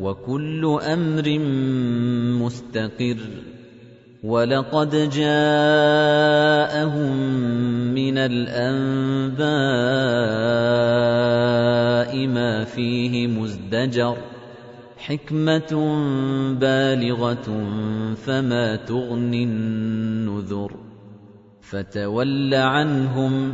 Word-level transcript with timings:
وكل 0.00 0.78
أمر 0.82 1.38
مستقر 2.44 3.16
ولقد 4.24 4.90
جاءهم 5.10 5.26
من 7.94 8.18
الأنباء 8.18 9.48
ما 12.26 12.64
فيه 12.64 13.26
مزدجر 13.26 14.16
حكمة 14.96 15.72
بالغة 16.60 17.64
فما 18.14 18.76
تغني 18.76 19.44
النذر 19.44 20.76
فتول 21.60 22.54
عنهم 22.54 23.52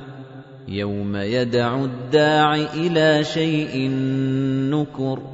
يوم 0.69 1.17
يدع 1.17 1.85
الداع 1.85 2.55
إلى 2.55 3.25
شيء 3.25 3.91
نكر 4.71 5.34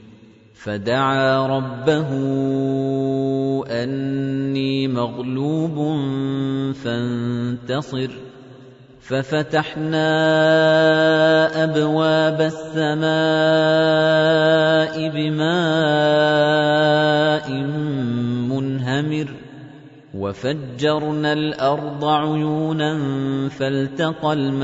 فدعا 0.63 1.47
ربه 1.47 2.09
أني 3.67 4.87
مغلوب 4.87 5.75
فانتصر. 6.73 8.11
ففتحنا 9.01 10.03
أبواب 11.63 12.41
السماء 12.41 13.01
بماء 15.09 16.30
وفجرنا 20.31 21.33
الأرض 21.33 22.05
عيونا 22.05 22.99
فالتقى 23.49 24.33
الماء 24.33 24.61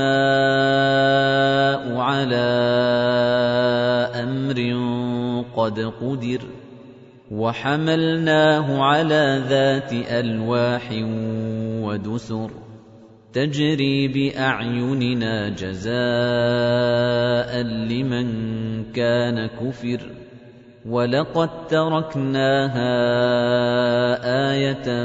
على 2.00 2.48
أمر 4.24 4.58
قد 5.56 5.80
قدر 5.80 6.40
وحملناه 7.30 8.82
على 8.82 9.42
ذات 9.48 9.92
ألواح 9.92 10.88
ودسر 11.84 12.50
تجري 13.32 14.08
بأعيننا 14.08 15.48
جزاء 15.48 15.92
لمن 17.62 18.28
كان 18.92 19.46
كفر 19.46 20.00
ولقد 20.88 21.66
تركناها 21.68 22.88
آية 24.52 25.04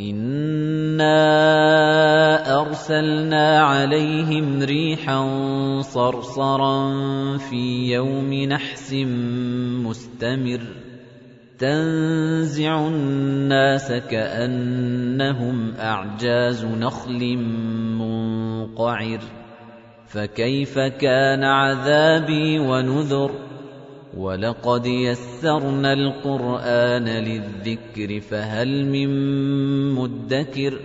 إِنَّا 0.00 1.16
أَرْسَلْنَا 2.60 3.60
عَلَيْهِمْ 3.60 4.62
رِيحًا 4.62 5.20
صَرْصَرًا 5.80 6.76
فِي 7.38 7.92
يَوْمِ 7.92 8.34
نَحْسٍ 8.34 8.92
مُسْتَمِرٍّ 9.88 10.60
تَنزِعُ 11.58 12.88
النَّاسَ 12.88 13.92
كَأَنَّهُمْ 13.92 15.74
أَعْجَازُ 15.80 16.64
نَخْلٍ 16.64 17.36
مُّنقَعِرٍ 17.96 19.20
فَكَيْفَ 20.06 20.78
كَانَ 20.78 21.44
عَذَابِي 21.44 22.58
وَنُذُرِ 22.58 23.55
وَلَقَدْ 24.16 24.86
يَسَّرْنَا 24.86 25.92
الْقُرْآنَ 25.92 27.04
لِلذِّكْرِ 27.04 28.20
فَهَلْ 28.20 28.84
مِن 28.86 29.08
مُّدَّكِرٍ 29.94 30.80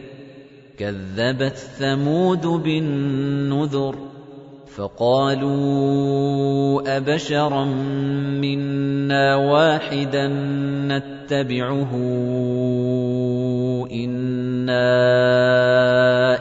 كَذَّبَتْ 0.77 1.57
ثَمُودُ 1.57 2.47
بِالنُّذُرِ 2.47 3.95
فَقَالُوا 4.75 5.61
أَبَشَرًا 6.97 7.65
مِنَّا 8.43 9.35
وَاحِدًا 9.35 10.27
نَّتَّبِعُهُ 10.91 11.91
إِنَّا 13.91 14.87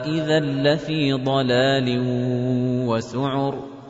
إِذًا 0.05 0.39
لَّفِي 0.39 1.13
ضَلَالٍ 1.13 1.87
وَسُعُرٍ 2.87 3.80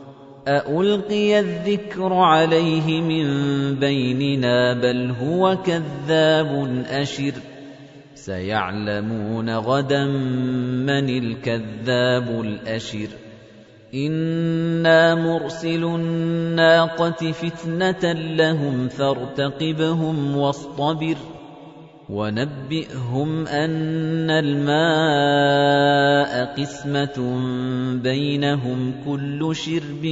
أَأُلْقِيَ 0.48 1.38
الذِّكْرُ 1.38 2.12
عَلَيْهِ 2.12 3.00
مِن 3.00 3.26
بَيْنِنَا 3.78 4.74
بَلْ 4.74 5.10
هُوَ 5.10 5.56
كَذَّابٌ 5.56 6.82
أَشِرٌ 6.90 7.32
سَيَعْلَمُونَ 8.14 9.50
غَدًا 9.50 10.04
مَّنِ 10.86 11.08
الْكَذَّابُ 11.08 12.40
الْأَشِرُ 12.40 13.08
إِنَّا 13.94 15.14
مُرْسِلُو 15.14 15.96
النَّاقَةِ 15.96 17.32
فِتْنَةً 17.32 18.12
لَّهُمْ 18.12 18.88
فَارْتَقِبْهُمْ 18.88 20.36
وَاصْطَبِرْ 20.36 21.16
وَنَبِّئْهُمْ 22.10 23.46
أَنَّ 23.46 24.30
الْمَاءَ 24.30 25.42
قِسْمَةٌ 26.60 27.38
بَيْنَهُمْ 28.02 28.94
كُلُّ 29.06 29.56
شِرْبٍ 29.56 30.06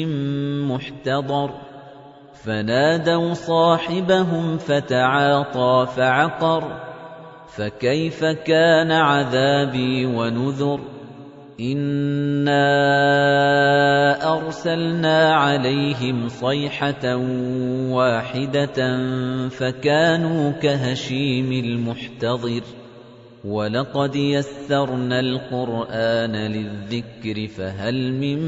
مُّحْتَضَرٌ. 0.70 1.54
فَنَادَوْا 2.34 3.34
صَاحِبَهُمْ 3.34 4.58
فَتَعَاطَىٰ 4.58 5.86
فَعَقَرَ. 5.96 6.80
فَكَيْفَ 7.56 8.24
كَانَ 8.24 8.92
عَذَابِي 8.92 10.06
وَنُذُرِ؟ 10.06 10.99
إِنَّا 11.60 12.64
أَرْسَلْنَا 14.32 15.34
عَلَيْهِمْ 15.34 16.28
صَيْحَةً 16.28 17.16
وَاحِدَةً 17.92 18.78
فَكَانُوا 19.48 20.50
كَهَشِيمِ 20.50 21.52
الْمُحْتَظِرِ 21.52 22.62
وَلَقَدْ 23.44 24.16
يَسَّرْنَا 24.16 25.20
الْقُرْآنَ 25.20 26.32
لِلذِّكْرِ 26.36 27.46
فَهَلْ 27.46 28.12
مِن 28.12 28.38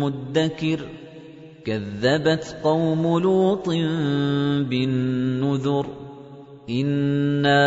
مُّدَّكِرٍ 0.00 0.80
كَذَّبَتْ 1.64 2.56
قَوْمُ 2.64 3.18
لُوطٍ 3.18 3.68
بِالنُّذُرِ 4.70 6.05
إِنَّا 6.70 7.62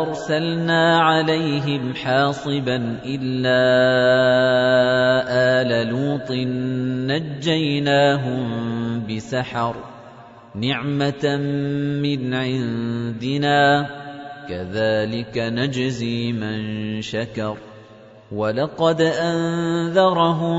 أَرْسَلْنَا 0.00 0.98
عَلَيْهِمْ 0.98 1.94
حَاصِبًا 1.94 2.76
إِلَّا 3.04 3.60
آلَ 5.60 5.88
لُوطٍ 5.88 6.30
نَجَّيْنَاهُم 7.12 8.44
بِسَحَرٍ 9.06 9.74
نِعْمَةً 10.56 11.24
مِّنْ 12.00 12.34
عِندِنَا 12.34 13.86
كَذَلِكَ 14.48 15.36
نَجْزِي 15.38 16.32
مَن 16.32 17.00
شَكَرَ 17.02 17.56
وَلَقَدْ 18.32 19.00
أَنذَرَهُم 19.00 20.58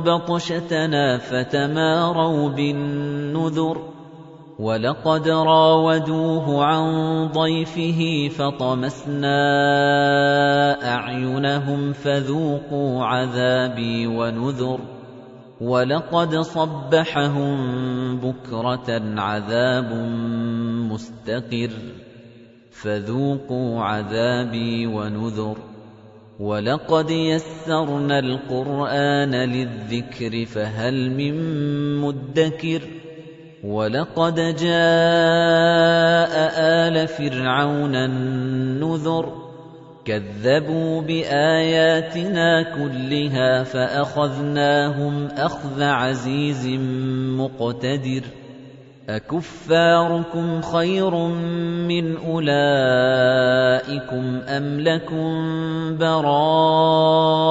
بَطْشَتَنَا 0.00 1.18
فَتَمَارَوْا 1.18 2.48
بِالنُّذُرِ 2.48 3.94
وَلَقَدْ 4.58 5.28
رَاوَدُوهُ 5.28 6.64
عَن 6.64 6.84
ضَيْفِهِ 7.28 8.28
فَطَمَسْنَا 8.38 9.38
أَعْيُنَهُمْ 10.94 11.92
فَذُوقُوا 11.92 13.04
عَذَابِي 13.04 14.06
وَنُذُرِ 14.06 14.80
وَلَقَدْ 15.60 16.36
صَبَّحَهُم 16.36 17.56
بُكْرَةً 18.16 19.20
عَذَابٌ 19.20 19.90
مُسْتَقِرٌّ 20.92 21.70
فَذُوقُوا 22.70 23.80
عَذَابِي 23.82 24.86
وَنُذُرِ 24.86 25.58
وَلَقَدْ 26.40 27.10
يَسَّرْنَا 27.10 28.18
الْقُرْآنَ 28.18 29.34
لِلذِّكْرِ 29.34 30.44
فَهَلْ 30.44 31.10
مِن 31.10 31.34
مُّدَّكِرٍ 32.00 33.03
وَلَقَدْ 33.64 34.34
جَاءَ 34.60 36.34
آلَ 36.84 37.08
فِرْعَوْنَ 37.08 37.94
النُّذُرُ 37.94 39.32
كَذَّبُوا 40.04 41.00
بِآيَاتِنَا 41.02 42.62
كُلِّهَا 42.76 43.62
فَأَخَذْنَاهُمْ 43.64 45.26
أَخْذَ 45.26 45.82
عَزِيزٍ 45.82 46.66
مُّقْتَدِرٍ 47.40 48.22
أَكُفَّارُكُمْ 49.08 50.60
خَيْرٌ 50.62 51.14
مِّنْ 51.88 52.16
أُولَئِكُمْ 52.16 52.64
أَمْ 54.48 54.80
لَكُمْ 54.80 55.28
بَرَاءَةٌ 55.96 57.44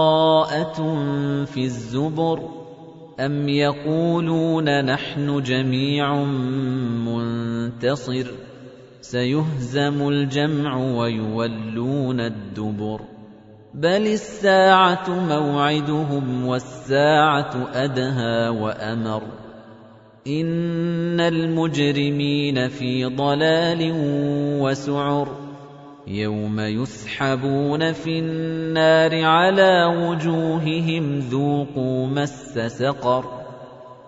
فِي 1.45 1.63
الزُّبُرِ 1.63 2.62
أَمْ 3.19 3.49
يَقُولُونَ 3.49 4.85
نَحْنُ 4.85 5.41
جَمِيعٌ 5.43 6.23
مُّنتَصِرٌ 7.05 8.25
سَيُهْزَمُ 9.01 10.07
الْجَمْعُ 10.09 10.77
وَيُوَلُّونَ 10.77 12.19
الدُّبُرَ 12.19 13.01
بَلِ 13.73 14.07
السَّاعَةُ 14.07 15.09
مَوْعِدُهُمْ 15.29 16.45
وَالسَّاعَةُ 16.45 17.69
أَدْهَىٰ 17.73 18.49
وَأَمَرُّ 18.49 19.23
إِنَّ 20.27 21.19
الْمُجْرِمِينَ 21.19 22.67
فِي 22.69 23.05
ضَلَالٍ 23.05 23.91
وَسُعُرٍ 24.61 25.42
يَوْمَ 26.07 26.59
يُسْحَبُونَ 26.59 27.93
فِي 27.93 28.19
النَّارِ 28.19 29.23
عَلَىٰ 29.25 29.85
وُجُوهِهِمْ 29.85 31.19
ذُوقُوا 31.19 32.07
مَسَّ 32.07 32.59
سَقَرَ 32.59 33.41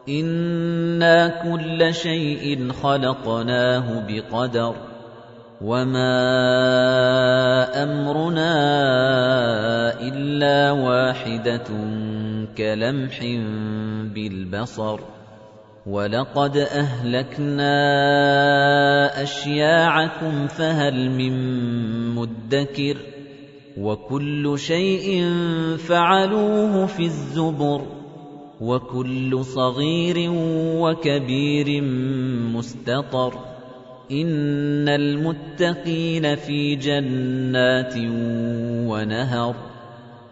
إِنَّا 0.10 1.28
كُلَّ 1.28 1.94
شَيْءٍ 1.94 2.72
خَلَقْنَاهُ 2.72 4.06
بِقَدَرٍ 4.08 4.76
وَمَا 5.62 6.14
أَمْرُنَا 7.84 8.52
إِلَّا 10.02 10.72
وَاحِدَةٌ 10.72 11.68
كَلَمْحٍ 12.58 13.20
بِالْبَصَرِ 14.14 15.00
وَلَقَدْ 15.86 16.58
أَهْلَكْنَا 16.58 17.74
أَشْيَاعَكُمْ 19.24 20.48
فَهَلْ 20.48 21.10
مِن 21.10 21.36
مُّدَّكِرٍ 22.16 22.98
وَكُلُّ 23.78 24.54
شَيْءٍ 24.60 25.30
فَعَلُوهُ 25.78 26.86
فِي 26.86 27.04
الزُّبُرِ 27.04 27.82
وَكُلُّ 28.62 29.46
صَغِيرٍ 29.46 30.30
وَكَبِيرٍ 30.82 31.82
مُسْتَطَرٌ 32.56 33.40
إِنَّ 34.12 34.90
الْمُتَّقِينَ 34.90 36.36
فِي 36.36 36.76
جَنَّاتٍ 36.76 37.94
وَنَهَرٍ 38.90 39.75